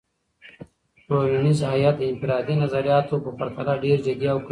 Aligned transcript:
ټولنیز 1.07 1.59
هیت 1.73 1.95
د 1.99 2.01
انفرادي 2.11 2.55
نظریاتو 2.63 3.15
په 3.25 3.29
پرتله 3.37 3.73
ډیر 3.83 3.97
جدي 4.05 4.27
او 4.33 4.37
قوي 4.39 4.47
دی. 4.47 4.49